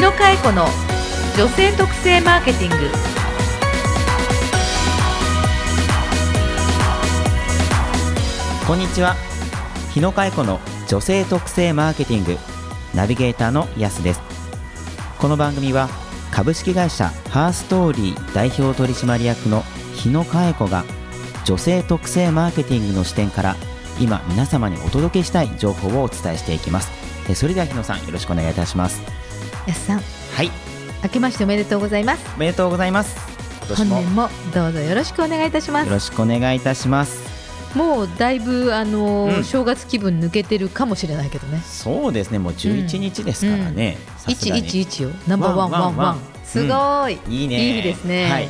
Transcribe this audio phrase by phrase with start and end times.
[0.00, 0.66] 野佳恵子の
[1.36, 2.76] 女性特性マーケティング。
[8.66, 9.14] こんにちは。
[9.92, 10.58] 日野佳恵子の
[10.88, 12.38] 女性特性マーケティング
[12.94, 14.22] ナビゲーターのやすです。
[15.18, 15.90] この番組は
[16.30, 20.82] 株式会社ハーストーリー代表取締役の日野佳恵子が
[21.44, 23.54] 女性特性マーケティングの視点から
[24.00, 26.90] 今皆様にお届けしたい情報をお伝えしていきます。
[27.28, 29.19] えそれでは日野さんよろしくお願いいたします。
[29.66, 30.00] やすさん。
[30.00, 30.50] はい。
[31.02, 32.24] 明けましておめでとうございます。
[32.36, 33.16] おめでとうございます。
[33.76, 35.86] 本年もどうぞよろしくお願いいたします。
[35.86, 37.30] よろしくお願いいたします。
[37.74, 39.44] もうだいぶあのーうん。
[39.44, 41.60] 正月気分抜けてるかもしれないけどね。
[41.64, 42.38] そうですね。
[42.38, 44.64] もう11日ですからね、さすがに。
[44.64, 45.10] 111よ。
[45.28, 46.18] ナンバーワンワンワン。
[46.44, 47.64] すごい、いいね。
[47.64, 48.48] いい日ですね、はい。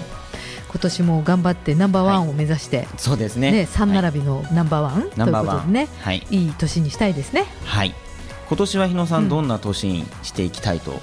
[0.70, 3.52] 今年も頑張ってナンバーワンを目指して、そうですね。
[3.52, 5.56] ね三はい並びのナンバーワン、ナンバーワン。
[5.56, 5.88] ということでね。
[6.00, 6.26] はい。
[6.30, 7.44] いい年にしたいですね。
[7.64, 7.94] はい
[8.50, 9.28] 今年は日野さん、うん。
[9.28, 11.00] どんな年にしていきたいと？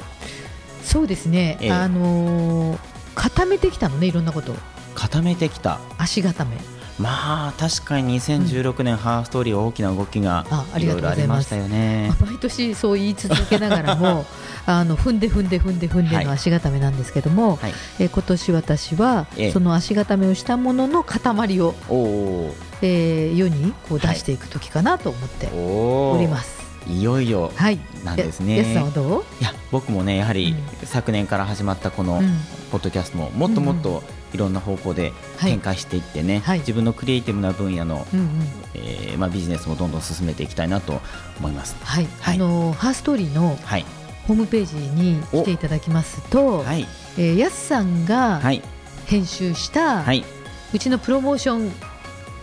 [0.84, 1.72] そうですね、ええ。
[1.72, 2.78] あのー
[3.16, 4.52] 固めてきたのねいろんなこと。
[4.52, 4.56] を
[4.94, 5.80] 固めてきた。
[5.98, 6.58] 足固め。
[7.00, 12.12] まあ確かに2016年、ハーフストーリーは大きな動きがあありいろいろありますしたよね。
[12.20, 14.26] 毎年そう言い続けながらも
[14.66, 17.74] あの踏んで踏んで踏んで踏んでの足固めなんですけども、はい。
[18.00, 19.52] えー今年私はええ。
[19.52, 26.56] その足固めをしたものの塊を、おおえー世にこうはい出していく時かなと思っておおります。
[26.56, 26.57] い
[26.88, 28.76] よいよはい、なんですね。
[28.76, 29.22] はどう？
[29.42, 32.38] いや僕もねやはりう昨年から始まったこのうん。
[32.70, 35.52] ポッドキャストももっともっといろんな方向ではい。
[35.52, 36.60] 展開していってね、はい。
[36.60, 38.30] 自分のクリエイティブな分野の、うんうん、
[38.74, 41.00] えーまあ、ビジネスもどんどん進めていきたいなと
[41.40, 41.78] 思います。
[41.82, 42.36] はい、はい。
[42.36, 43.86] あのハーストーリーのはい、
[44.28, 46.86] ホームページに来ていただきますと、はい、
[47.18, 48.62] えーやすさんがはい、
[49.06, 50.26] 編集した、はい、
[50.74, 51.72] うちのプロモーション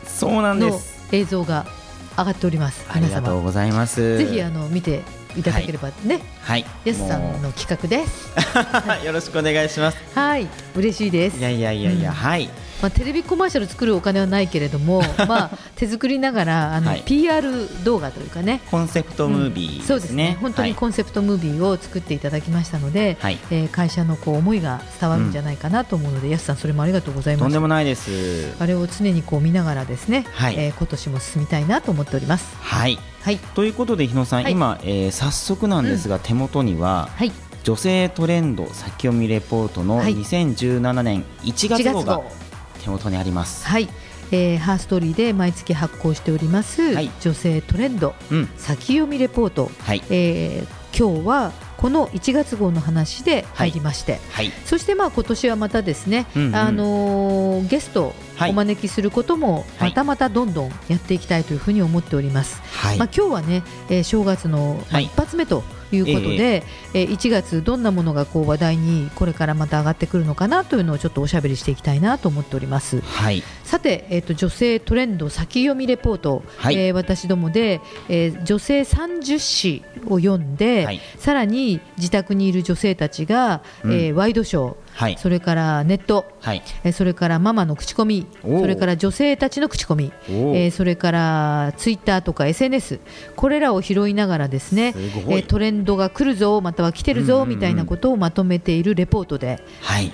[0.06, 0.94] そうなんでのす。
[1.12, 1.66] 映像が
[2.16, 2.86] 上がっております。
[2.88, 4.18] ありがとうございます。
[4.18, 5.02] ぜひあの見て
[5.36, 8.32] いただければね、はい、やすさんもの企画です。
[9.02, 9.98] う よろしくお願いします。
[10.14, 11.38] はい、嬉しいです。
[11.38, 12.48] いやいやいやいや、うんはい、
[12.84, 17.02] まあ、テレビコマーシャル作るお金はないけれども、 まあ、手作りながらあの、はい。
[17.06, 17.50] PR
[17.82, 18.60] 動画というかね。
[18.70, 19.86] コンセプトムービーうん。
[19.86, 20.36] そうですね。
[20.42, 27.50] 本当にコンセプトムービーを作っていただきましたので、はい、えー会社のこう思いが伝わるんじゃないかなと思うので、やすさんそれもありがとうございとます。
[27.50, 28.54] んでもないです。
[28.58, 30.54] あれを常にこう見ながらですね、はい。
[30.58, 32.54] えー今年も進みたいなと思っております。
[32.60, 33.38] はい、はい。
[33.54, 34.52] ということで日野さん、はい。
[34.52, 37.32] 今、えー早速なんですが、手元にははい。
[37.64, 40.14] 女性トレンド先読みレポートのはい。
[40.14, 42.20] 2017年1 4月号が
[42.84, 43.66] 手元にあります。
[43.66, 43.88] はい、
[44.30, 47.10] えーハーストーリーで毎月発行しております、はい。
[47.20, 56.54] 女性トレンドうん、先読みレポート、はい、えー今日はこの1月号の話で入りまして、はい、そしてまあ今年はまたですね、うんうん。
[56.56, 58.50] あのーゲストをはい。
[58.50, 59.90] お招きすることもはい。
[59.90, 62.62] またまたどんどんやっていきたいというふうに思っております。
[62.78, 66.62] はい、まあ今日はね、えー正月の一発目ということで、
[66.92, 73.00] えー1月どんなものがこう話題にこれからまた上がってくるのかなというのをちょっとおしゃべりしていきたいなと思っております。
[73.00, 76.76] はい、さて、えー、と女性トレンド先読みレポート、はい。
[76.76, 81.00] えー私どもで、えー女性30誌を読んで、はい。
[81.18, 83.92] さらに自宅にいる女性たちが、うん。
[83.92, 88.26] えーワイドショー、はい、それからネット、はい、えーそれからママの口コミ。
[88.42, 93.00] それから女性たちの口コミ、えーそれからツイッターとか SNS
[93.34, 100.12] これらを拾いながらですねえートレンドが来るぞまたは来てるぞ、みたいなことをまとめているレポートではい、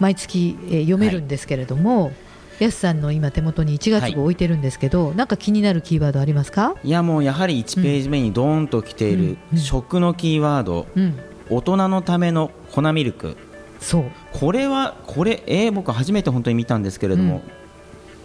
[0.00, 2.12] 毎月、えー読めるんですけれども、
[2.60, 6.74] やすさんの今手元に1月号置いてるんですけど、なんか気になるキーワードありますか？
[6.82, 11.18] いやもうやはり1ページ目にドーンときている食のキーワード、うん、
[11.50, 13.36] 大人のための粉ミルク。
[13.80, 14.04] そう。
[14.32, 17.42] これはこれえー、僕初めて本当に見たんですけれども、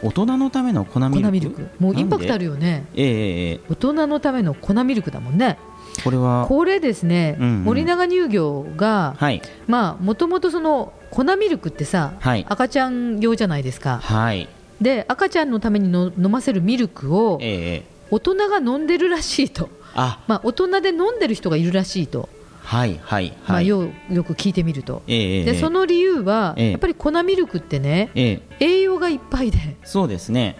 [0.01, 1.23] 大人のための粉ミルク？
[1.23, 1.69] 粉ミルク。
[1.79, 2.85] もうインパクトあるよね。
[2.95, 5.57] えー大人のための粉ミルクだもんね。
[6.03, 6.45] これは？
[6.47, 13.99] これですね、うんうん森永乳業が、はいまあもともとその粉ミルクってさ、はい赤ちゃん用じゃないですか。
[13.99, 14.49] はい
[14.81, 19.69] で赤ちゃんのためにの飲ませるミルクをえーえー大人が飲んでるらしいと。
[19.95, 22.27] あまあ大人で飲んでる人がいるらしいと。
[22.63, 25.03] はいはいまはい、あよよく聞いてみると。
[25.07, 26.71] えーえーえーでその理由は、ええ。
[26.71, 29.75] やっぱり粉ミルクってねえー栄養がいっぱいで。
[29.83, 30.55] そうですね。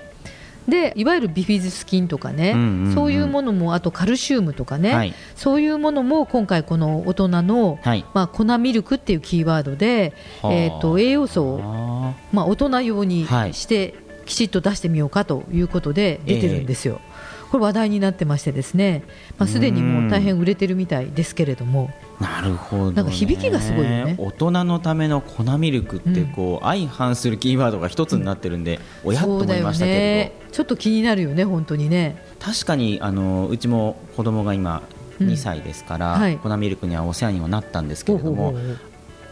[0.67, 2.93] でいわゆるビフィズス菌とかね、うんうんうん。
[2.93, 5.13] そういうものもあとカルシウムとかね、はい。
[5.35, 8.05] そういうものも今回この大人の、はい。
[8.13, 10.53] まあ、粉ミルクっていうキーワードで、はあ。
[10.53, 12.13] えー、と栄養素を、あ。
[12.31, 13.53] まあ、大人用にはい。
[13.53, 13.95] して、
[14.25, 17.01] きちっと出してみようかということで出てるんですよ。
[17.53, 19.03] これ話題になってましてですね、
[19.37, 24.15] まあ、すでにもう大変売れてるみたいですけれども、ーなるほど、ね、なんか響きがすごいよね。
[24.17, 32.17] 大人のための粉ミルクってこう、相反するキーワードが一つになってるんで、おやっと思いましたけれど、ちょっと気になるよね、本当にね。
[32.39, 34.81] 確かにあのうちも子供が今
[35.19, 36.37] 2歳ですから、うんはい。
[36.39, 38.55] 粉ミルクにはお世話にはなったんですけれども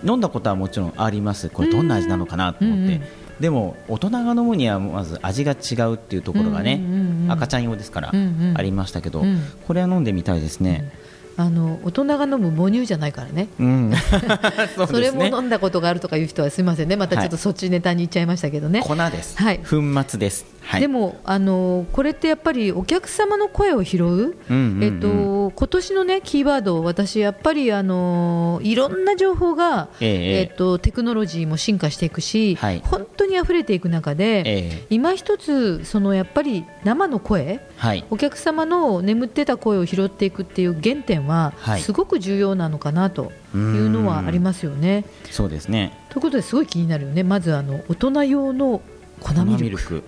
[0.03, 1.49] 飲んだことはもちろんあります。
[1.49, 3.01] これどんな味なのかなと思って、うんうん
[3.39, 6.81] でも大人が飲むにはまず味が違うっていうところがね、
[7.29, 8.11] 赤ちゃん用ですから、
[8.55, 9.41] ありましたけど、うん。
[9.67, 10.91] これは飲んでみたいですね。
[11.37, 13.47] あの大人が飲む母乳じゃないからね。
[13.59, 13.93] うん、
[14.75, 16.95] そうそれも飲んだことがあるとかいう人はすみませんね。
[16.95, 19.59] またちょっとそっちネタに行っちゃいましたけどね、粉です、はい。
[19.59, 24.35] 粉末です、はい、でもあのこれってやっぱりお客様の声を拾う、
[24.81, 32.81] えっと今年のねキーワード私やっぱりあのいろんな情報が、えええっとテクノロジーも進化していくし、はい。
[32.85, 34.85] 本当に溢れていく中で、ええ。
[34.89, 38.05] 今一つそのやっぱり生の声はい。
[38.09, 41.81] お客様の眠ってた声を拾っていくっていう原点ははい。
[41.81, 45.05] すごく重要なのかなというのはありますよね。
[45.29, 45.97] そうですね。
[46.09, 47.23] ということですごい気になるよね。
[47.23, 48.81] まずあの大人用の
[49.19, 50.03] 粉ミルク。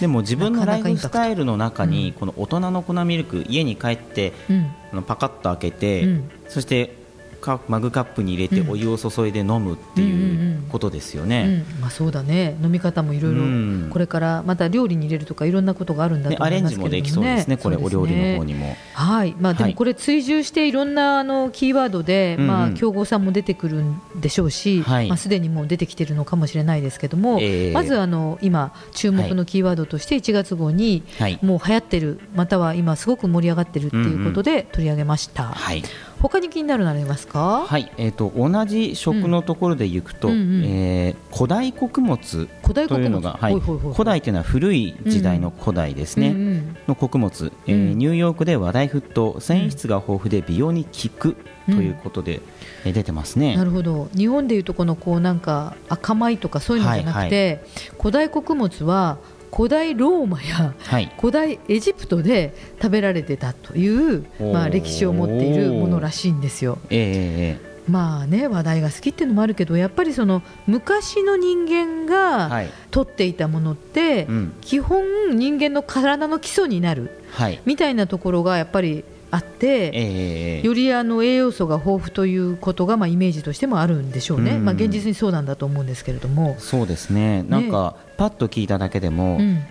[0.00, 2.12] でも自分のライフスタイルの中に、うん。
[2.14, 4.70] この大人の粉ミルク家に帰ってうん。
[4.92, 6.30] あのパカッと開けて、うん。
[6.48, 7.03] そして
[7.44, 8.70] カマグカップに入れてうん。
[8.70, 10.66] お湯を注いで飲むってうんうんいううん。
[10.70, 11.64] ことですよね。
[11.76, 11.80] うん。
[11.80, 12.56] まあ、そうだね。
[12.62, 13.90] 飲み方もいろいろうん。
[13.90, 16.96] これからまた料理に入れるとかいろんなことがあるんだねと思いますけれどもね。
[16.96, 18.76] アレンジもできそうですね、これ、そうお料理の方にも。
[18.94, 19.34] はい。
[19.38, 19.72] まあ、ではい。
[19.72, 22.48] もこれ追従していろんなあのキーワードで、うんうん。
[22.48, 25.08] まあ、競合さんも出てくるんでしょうし、はい。
[25.08, 27.72] まあ、すでにもう出てきてるのかもしれないですけども、ええ。
[27.72, 31.38] まずあの今注目のキーワードとして1月号にはい。
[31.42, 35.82] もう流行ってるまたは今すごく盛り上がってるっていうことで取り上げました、はい
[36.24, 40.64] 他に気になるのありますか、はいえー、と同じ食のところでいくと、うんうんうん。
[40.64, 47.98] えー古代穀物というのが、古代というのは古い時代の古代ですね、うんうんの穀物、えーうん。
[47.98, 51.36] ニューヨークで話題沸騰繊維質が豊富で美容に効く
[51.66, 52.40] ということで、
[52.86, 53.56] えー出てますね。
[53.56, 54.08] なるほど。
[54.16, 57.64] 日本でいうとこのこうなんか赤米とかそういうのじゃなくて、
[57.98, 59.18] 古代穀物は
[59.54, 61.12] 古代ローマやはい。
[61.16, 66.78] 古代エジプトで食べられてたという、まあ、歴史を持っているものらしいんですよ。
[66.90, 72.70] えーえまあね話題が好きっていうのもあるけどやっぱりその昔の人間がはい。
[72.90, 74.52] 取っていたものって、うん。
[74.60, 77.60] 基本人間の体の基礎になるーはい。
[77.64, 79.04] みたいなところがやっぱり
[79.34, 84.64] あって、えーよりあの栄養素が豊富ということがまあイメージとしてもあるんでしょうね、うん。
[84.64, 87.42] まあ、現実にそうなんだと思うんですけれども、そうですね。
[87.42, 89.62] なんか、パッと聞いただけでも、うん。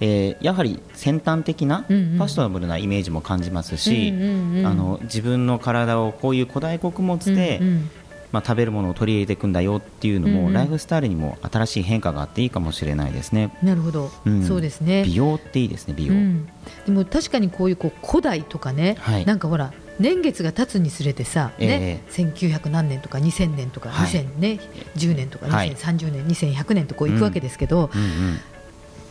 [0.00, 4.66] えーやはり先端的な、ファッショナブルなイメージも感じますし、うんうんうん。
[4.66, 7.90] あの自分の体をこういう古代穀物で、うんうん
[8.32, 10.52] まあ、食べるものを取り入れていくんだよっていうのも、うんうん。
[10.52, 13.56] ライフスタイルにも新しい変化があっていいかもしれないですね。
[13.62, 14.42] なるほど、うん。
[14.42, 15.04] そうですね。
[15.04, 16.48] 美容っていいですね美容、うん、
[16.86, 19.26] でも確かにこういうこう古代とかね、はい。
[19.26, 24.08] なんかほら年月が経つにつれてさ、ねえ1900何年とか2000年とか、はい。
[24.08, 24.60] 2000ね、
[24.96, 25.74] 10年とかはい。
[25.74, 28.38] 2030年、2100年とこういくわけですけど、うんうん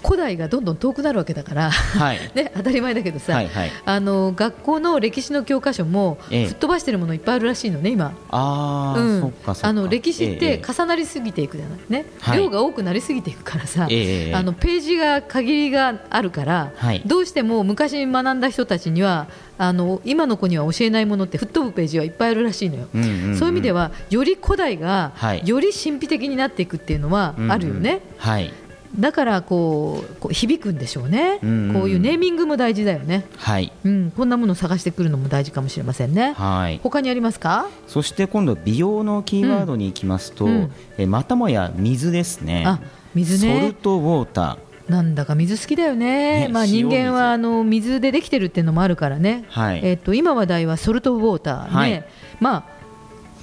[0.04, 2.20] 古代がどんどん遠くなるわけだから、はい。
[2.36, 3.72] ね、当たり前だけどさ、はいはい。
[3.86, 6.46] あの学校の歴史の教科書もええ。
[6.46, 8.14] 吹っ飛ばしてるものいっぱいあるらしいのね、今。
[8.30, 9.34] ああ、うん。
[9.62, 12.06] あの歴史っえてえ重なりすぎていくじゃない、ね？
[12.20, 12.38] はい。
[12.38, 17.02] 量が多くなりすぎていくからさ、ええあのページが限りがあるから、はい。
[17.06, 19.28] どうしても昔学んだ人たちには
[19.58, 22.88] あの今の子には教えないものって吹っ飛ぶページはいっぱいあるらしいのよ。
[22.96, 23.38] うんうんうん。
[23.38, 25.48] そういう意味ではより古代が、はい。
[25.48, 28.02] より神秘的になっていくっていうのはあるよね、うんうん。
[28.18, 28.54] はい
[29.00, 31.74] だからこうこう響くんでしょうね、うんうん。
[31.74, 33.72] こういうネーミングも大事だよね、はい。
[33.86, 36.34] うん、こんなものを探してくるのも大事かもしれませんね。
[36.34, 36.80] はい。
[36.84, 37.68] 他にありますか？
[37.88, 40.72] そして今度美容のキーワードに行きますと、うん。
[40.98, 42.64] えまたもや水ですね。
[42.66, 42.80] あ
[43.16, 44.92] 水ソルねトウォーター。
[44.92, 49.80] なんだか水好きだよね、ねまあ、人間はあの水でできてるっていうのもあるからね、はい。
[49.84, 52.06] えっと今話題はソルトウォーターね、はい。
[52.42, 52.64] まあ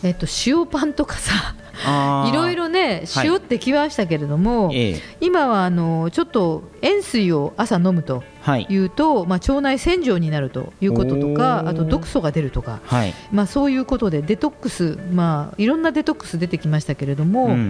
[0.03, 1.55] えっと塩パンとかさ
[2.29, 3.27] いろいろねはい。
[3.27, 5.03] 塩ってきましたけれども、ええ。
[5.21, 8.17] 今はあのちょっと塩水を朝飲むと。
[8.17, 8.23] は
[8.57, 8.67] い。
[8.71, 13.13] いうと、まあ、腸内洗浄になるということとかあと毒素が出るとか、はい。
[13.31, 17.61] まあ、そういうことでデトックス、まあ、いろんなデトックス出てきましたけれども、うんうんう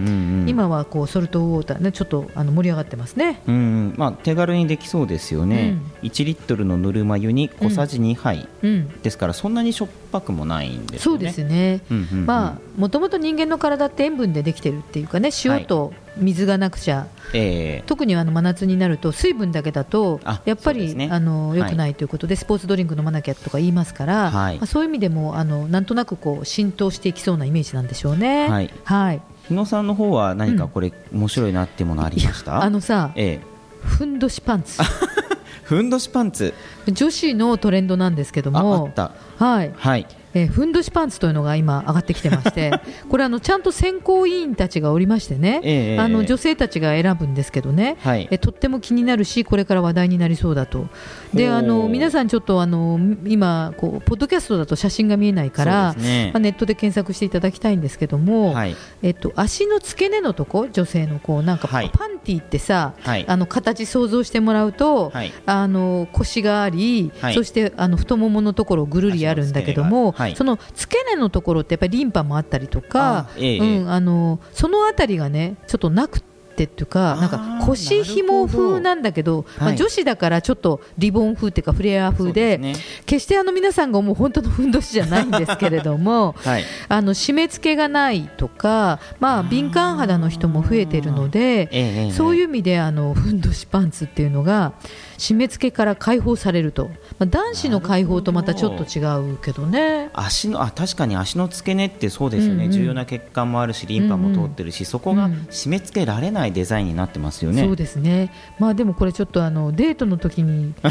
[0.45, 0.45] ん。
[0.47, 3.41] 今はこうソルトウォーターねちょっとあの盛り上がってますね。
[3.47, 3.93] うんうん。
[3.97, 8.89] まあ、手軽にできそうですよね、1リットルのぬるま湯に小さじ2杯、うん。
[9.01, 11.13] ですからそんなにしょっぱくもないんですよね。
[11.13, 12.25] そうですね、うんうんうん。
[12.25, 17.83] まあもともと人間の体って塩分でできてるっていうかね塩と水がなくちゃ、ええ。
[17.87, 21.09] 特にあの真夏になると水分だけだとあやっぱり、ね。
[21.11, 21.59] あのはい。
[21.59, 24.57] 良くないということで、スポーツドリンク飲まなきゃとか言いますから、はい。
[24.57, 28.47] まあ、そういう意味でもあのなんとなくこう浸透していきそうなイメージなんでしょうね。
[28.49, 28.69] はい。
[28.83, 29.21] はい。
[29.47, 32.61] 日野さんの方は何かこれ、面白いなっていうものありました？
[32.63, 33.41] あのさええ。
[33.81, 34.81] ふんどしパンツ。
[35.63, 36.53] ふんどしパンツ。
[36.91, 39.11] 女子のトレンドなんですけどああもった。
[39.37, 39.71] はい。
[39.75, 42.71] はいえーふんどしパンツというのが今上がってきてまして
[43.09, 46.25] これあのちゃんと選考委員たちがおりましてね、ええあのええ。
[46.25, 48.27] 女性たちが選ぶんですけどね、はい。
[48.31, 50.87] えとっても気になるしこれから話題になりそうだと。
[51.33, 56.31] であの皆さんちょっとあの今こうポッドキャストだと写真が見えないから、ね。
[56.33, 58.75] まあ、ネットで検索していただきたいんですけども、はい。
[59.01, 61.87] えっと、足の付け根のとこ女性のこうなんかパはい。
[61.87, 63.25] ンティーってさ、はい。
[63.27, 65.31] あの形想像してもらうと、はい。
[65.45, 67.33] あの腰があり、はい。
[67.33, 70.35] そしてあの太もものところぐるりあるんだけども、はい。
[70.35, 79.77] その付け根のところってやっぱりリンパもあったりとかあ、ええうん、あのそのあたりがねちょっとなくてっていうかなんか腰紐風なんだけどまあ、はい。
[79.77, 82.75] 女子だからちょっとリボン風っていうかフレア風でね。
[83.05, 86.65] 決してあの皆さんが思う本当のふんどしじゃないんですけれども はい。
[86.89, 94.73] あの締め付けがないとか、まあ、敏感肌の人も増えているので、ええそういうう意味であのふんどしパンツっていうのが
[95.19, 96.87] 締め付けから解放されると、
[97.19, 100.09] まあ、男子の解放とまたちょっと違うけどね。
[100.13, 102.71] 足のあ確かに足の付け根ってそうですよね、うんうん。
[102.71, 110.89] 重要な血管もあるしリンパも通ってるし、そこが締め付けられないデザインになってますよね、そうですね、まあ、でもこれちょっとあのデートの時に こ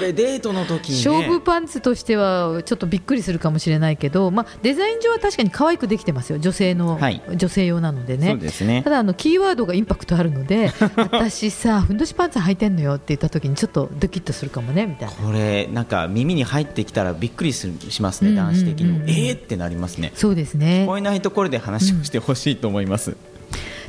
[0.00, 6.38] れデートの時に、ね、勝負パンツとしてはちょっとびっくりするかもしれないけど、まあ、デザイン上は確かに可愛くできてますよ。
[6.38, 7.22] 女性の、はい。
[7.34, 8.82] 女性用なのでそうねですね。
[8.82, 15.14] ただあのキーワードがインパクトあるので 私さふんどしパンツ履いてんのよって言った時にちょっとドキッとするかもねみたいな。
[15.14, 18.54] これなんか耳に入ってきたらびっくりするしますね、うんうんうんうん。
[18.54, 18.98] 男子的に。
[18.98, 20.12] も、えーってなりますね。
[20.14, 20.84] そうですね。
[20.84, 23.16] 聞こえないところで話をしてほしいと思います、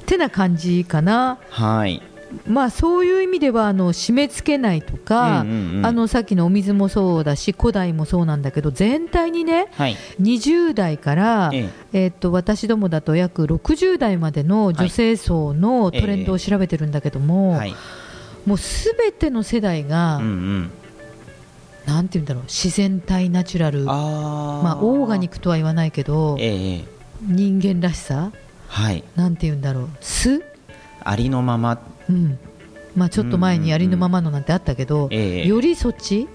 [0.06, 1.38] てな感じかな。
[1.50, 2.02] はい。
[2.48, 5.86] まあそういう意味ではあの締め付けないとか、うんうんうん。
[5.86, 9.96] あのさっきのお水もそうだし古代もそうなんだけど全体にねはい。
[10.20, 12.08] 20代から、ええ。
[12.08, 17.76] ーっと私どもだと約60代までの女性層のトレンドを調べてるんだけども、はい
[18.46, 20.72] もうすべての世代が、うんうん。
[21.86, 26.86] なんて言うんだろう自然体ナチュラルまあオーガニックとは言わないけどええええ。
[27.22, 28.32] 人間らしさ
[28.68, 29.04] はい。
[29.16, 30.42] なんて言うんだろう素？
[31.04, 31.80] ありのまま。
[32.10, 32.40] うん。
[32.96, 35.48] まあちょっと前にありのままのなんてあったけど、ええ。
[35.48, 36.28] よりそっち？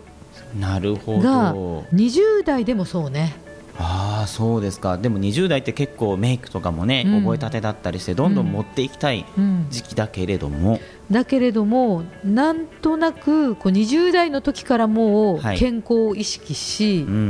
[0.58, 3.34] なるほがど20代でもそうね
[3.80, 4.98] ああそうですか。
[4.98, 7.22] でも20代って結構メイクとかもね、うん。
[7.22, 9.66] 覚えたてだったりしてどんどん持っていきたいうん。
[9.70, 10.80] 時期だけれども、
[11.10, 15.58] だけれどもなんとなくこう20代の時からもうはい。
[15.58, 17.24] 健康を意識し、うん、うんうんう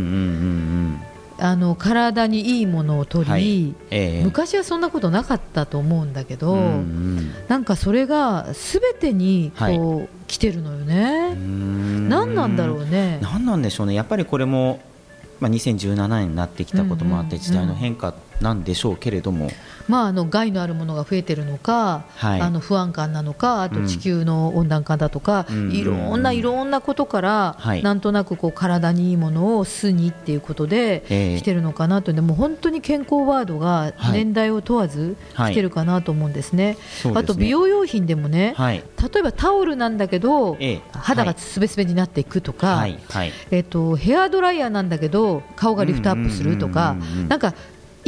[0.94, 1.00] ん。
[1.40, 3.74] あの体にいいものを取り、はい。
[3.90, 4.24] ええ。
[4.24, 7.32] 昔はそんなことなかったと思うんだけど、うんうん。
[7.46, 11.32] なんかそれがすべてにこう、はい来てるのよね。
[11.32, 12.08] ん。
[12.10, 13.18] 何なんだろうね。
[13.22, 13.94] 何なんでしょうね。
[13.94, 14.78] やっぱりこれも、
[15.40, 19.50] まあ、2017年になってきたこともあって、時代の変化なんでしょうけれども、
[19.88, 22.40] まあ、あの害のあるものが増えてるのか、はい。
[22.40, 25.72] あの不安感なのか、あとうん地球の温暖化だとか、うん。
[25.72, 27.82] いろんないろんなことから、はい。
[27.82, 31.38] なんとなくこう体にいいものを巣にっていうことでええ。
[31.38, 34.12] 来てるのかなと、でも本当に健康ワードがはい。
[34.12, 35.52] 年代を問わずはい。
[35.52, 36.74] 来てるかなと思うんですね。
[36.74, 37.20] そうですね。
[37.20, 38.84] あと美容用品でもね、はい。
[39.12, 40.80] 例えばタオルなんだけど、ええ。
[40.92, 42.98] 肌がすべすべになっていくとか、はい。
[43.08, 43.32] はい。
[43.50, 46.96] えっと、ヘアドライヤーなんだけど顔がリフトアップするとか
[47.28, 47.54] なんか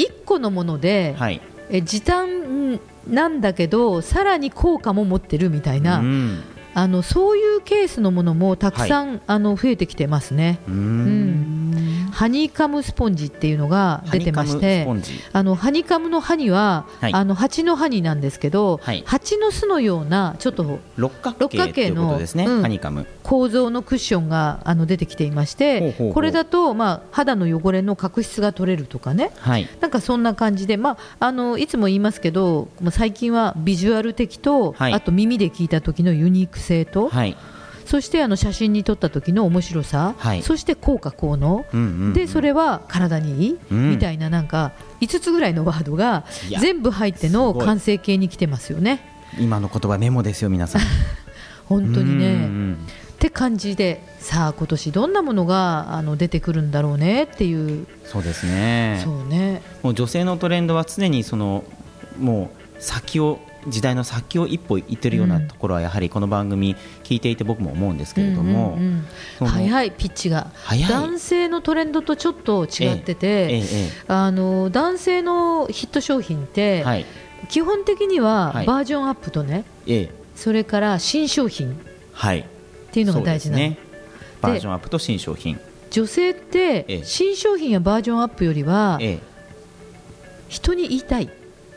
[0.02, 1.40] 1個のもので、はい。
[1.70, 6.42] え時短なんだけどさらに効果も持ってるみたいな、うん。
[6.74, 10.60] あのそういうケースのものもたくさん、あの増えてきてますね。
[10.68, 14.86] うーんハニーカムスポンジっていうのが出てまして
[15.32, 17.14] あのハニカムのハニは、はい。
[17.14, 19.02] あの蜂のハニなんですけど、はい。
[19.06, 22.62] 蜂の巣のようなちょっと六角形のね、うん。
[22.62, 23.06] ハニカム。
[23.22, 29.30] 構造のクッションがあの出てきていましてこれだと、まあ、肌の汚れの角質が取れるとかね。
[29.38, 29.68] はい。
[29.80, 34.92] なんかそんな感じで、まあ、あのいつも言いますけどまあ最近はビジュアル的と、はい。
[34.92, 37.36] あと耳で聞いた時のユニーク性と、はい
[37.90, 40.42] そしてあの写真に撮った時の面白さ、はい。
[40.42, 42.12] そして効果効能、うんうんうん。
[42.12, 43.90] でそれは体にいい、うん。
[43.90, 44.70] みたいななんか
[45.00, 46.24] 5つぐらいのワードが
[46.60, 49.00] 全部入っての完成形に来てますよね。
[49.40, 50.82] 今の言葉メモですよ皆さん。
[51.66, 52.74] 本当にね、うんうん。
[52.74, 57.88] って感じでさあ今年どんなものがあの出てくるんだろうねっていう。
[58.04, 59.00] そうですね。
[59.02, 59.62] そうね。
[59.82, 61.64] もう女性のトレンドは常にその
[62.20, 69.04] もう先を時代の先を一歩行ってるようなところはやはりこの番組聞いていて僕も思うんですけれども、うん
[69.40, 70.50] うん早いピッチが。
[70.88, 77.06] 男性のトレンドとちょっと違ってて、えええあの男性のヒット商品って、えはい。
[77.48, 78.66] 基本的にははい。
[78.66, 80.10] バージョンアップとね、ええ。
[80.36, 81.76] それから新商品っ
[82.12, 82.46] はい。
[82.92, 83.90] ていうのが大事なの、そうですね。
[84.40, 85.58] バージョンアップと新商品。
[85.90, 87.04] 女性ってええ。
[87.04, 89.18] 新商品やバージョンアップよりはええ。
[90.48, 91.30] 人に言いたい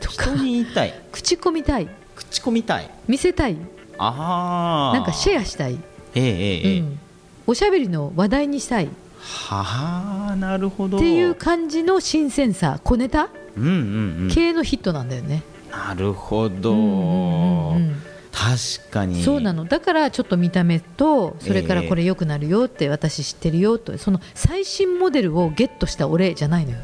[0.04, 0.24] とか。
[0.24, 0.94] 人に言いたい。
[1.10, 1.88] 口コミたい。
[2.14, 2.90] 口コミたい。
[3.08, 3.56] 見せたい。
[3.98, 5.78] ああなんかシェアしたい、
[6.14, 6.80] ええええええ。
[6.80, 6.98] うん、
[7.46, 8.88] おしゃべりの話題にしたい。
[9.20, 10.98] はあなるほど。
[10.98, 12.80] っていう感じの新鮮さ。
[12.84, 13.28] 小ネタ？
[13.56, 14.30] うんうんうん。
[14.30, 15.42] 系のヒットなんだよね。
[15.70, 18.02] なるほど、うんうんうんうん。
[18.32, 19.22] 確かに。
[19.22, 19.64] そうなの。
[19.64, 26.78] だからちょっと見た目とそれからこれ良くなるよって私知ってるよとその最新モデルをゲットした俺じゃないのよ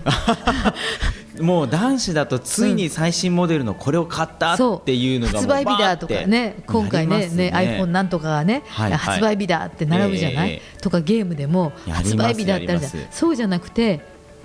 [1.41, 7.53] もう男子だとついに最新モデルのこれを買ったっていうのがもう発売日だとかね今回ねなりますね。
[7.55, 8.99] iPhone なんとかがね、はいはい。
[8.99, 12.81] 発売日だって並ぶじゃない、えとかゲームでも発売日だってあ
[13.11, 14.01] そうじゃなくて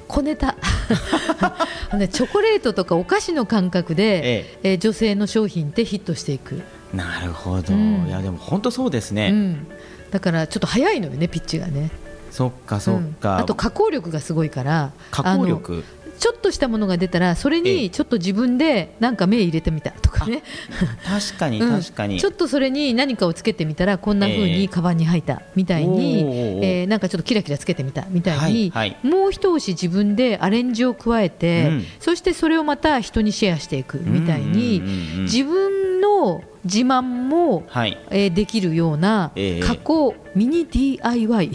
[0.08, 0.56] 小ネタ。
[1.98, 4.74] ねチョコレートとかお菓子の感覚で、ええ。
[4.76, 6.62] ー女性の商品ってヒットしていく、
[6.94, 8.06] なるほど、うん。
[8.08, 9.68] いやでも本当そうですね、うん、
[10.12, 11.92] だからちょっと早いのよねピッチがね。
[12.32, 13.40] そっかそっか、うん。
[13.40, 15.84] あと加工力がすごいから加工力？
[16.18, 17.82] ちょっとしたものが出たらそれええ。
[17.84, 20.44] にちょっと自分でなんか目入れてみたとかね。
[21.06, 21.82] 確かに うん。
[21.82, 24.58] 確かに、ちょっとそれに何かをつけてみたらこんな風ええ。
[24.60, 29.08] にカバンに入ったみたいに、おーえーなんかちょっとキラキラつけてみたみたいに、はいはい。
[29.08, 31.86] もう一押し自分でアレンジを加えて、うん。
[32.00, 35.24] そしてそれをまた人にシェアしていくみたいに、うんうんうんうん。
[35.24, 35.75] 自分
[36.06, 37.98] の自慢も、はい。
[38.10, 41.52] えーできるようなええ加工、ミニ DIY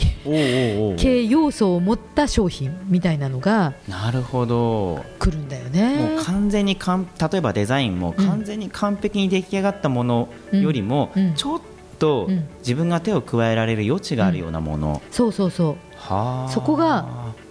[0.97, 5.04] 系要素を持った商品みたいなのがなるほど。
[5.19, 6.14] 来るんだよね。
[6.16, 11.26] もう完全にかん例えばデザインも完全に完璧に出来上がったものよりも、うん。
[11.28, 11.61] うんちょっ
[11.99, 12.49] とうん。
[12.61, 15.76] 自分が手を加えられる余地があるようなもの、そうそうそう。
[15.97, 16.50] はあ。
[16.50, 17.07] そこが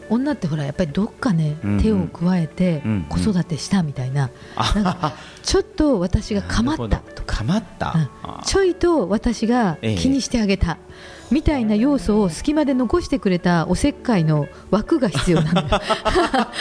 [0.10, 1.82] 女ってほらやっぱりどっかね、うんうん。
[1.82, 3.02] 手を加えてうんうん。
[3.04, 5.14] 子育てしたみたいな, あなんか
[5.44, 7.38] ちょっと私が構ったとか。
[7.40, 8.10] かまった、うん。
[8.24, 8.42] あ。
[8.44, 10.78] ちょいと私がええ気にしてあげた、
[11.32, 15.82] みたいな要素を隙間で残してくれたおせっかいの枠が必要なんだ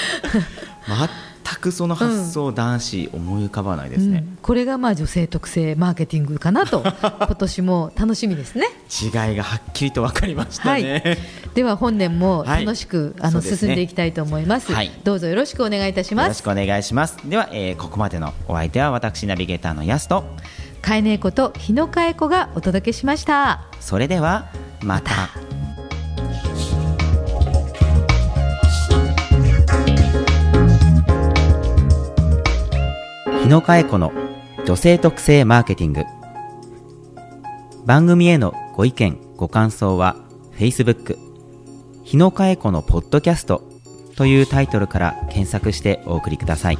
[1.58, 4.38] くその発想、男子思い浮かばないですね、うん。
[4.40, 8.66] これがまあ女性特性マーケティングかなと 今年も楽しみですね。
[9.02, 10.84] 違いがはっきりと分かりましたはい。
[10.84, 11.18] ね、、
[11.54, 12.64] では本年もはい。
[12.64, 13.58] 楽しく、あのそうですね。
[13.58, 14.90] 進んでいきたいと思います、はい。
[15.04, 16.24] どうぞよろしくお願いいたします。
[16.24, 17.16] よろしくお願いします。
[17.24, 20.24] では、えーここまでのお相手は私ナビゲーターのやすと。
[20.82, 23.62] かえねえこと日野かえ子がお届けしました。
[23.80, 24.46] それでは
[24.82, 25.30] また
[33.48, 34.12] 野佳恵子の
[34.66, 36.04] 女性特性マーケティング。
[37.86, 40.16] 番組へのご意見ご感想は
[40.52, 41.16] Facebook
[42.04, 43.62] 日野佳恵子のポッドキャスト
[44.16, 46.78] というタイトルから検索してお送りください。